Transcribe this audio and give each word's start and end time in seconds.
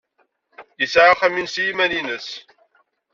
Yesɛa 0.79 1.11
axxam-nnes 1.13 1.55
i 1.61 1.63
yiman-nnes. 1.65 2.29